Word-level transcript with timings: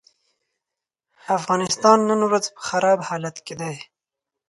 افغانستان 1.37 1.97
نن 2.09 2.19
ورځ 2.27 2.45
په 2.55 2.61
خراب 2.67 2.99
حالت 3.07 3.35
کې 3.45 3.55
دی. 3.61 3.75